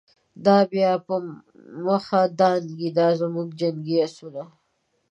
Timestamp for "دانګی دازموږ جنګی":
2.39-3.95